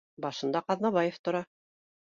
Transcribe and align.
Башында 0.25 0.63
Ҡаҙнабаев 0.71 1.23
тора 1.29 1.47